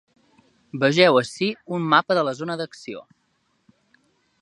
[0.83, 3.05] Vegeu ací un mapa de la zona de l’acció.